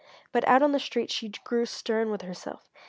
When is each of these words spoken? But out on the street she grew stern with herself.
But 0.31 0.47
out 0.47 0.63
on 0.63 0.71
the 0.71 0.79
street 0.79 1.11
she 1.11 1.29
grew 1.29 1.67
stern 1.67 2.09
with 2.09 2.23
herself. 2.23 2.71